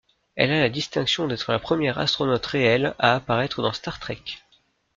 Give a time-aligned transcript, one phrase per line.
[0.33, 4.23] Elle a la distinction d'être la première astronaute réelle à apparaître dans Star Trek.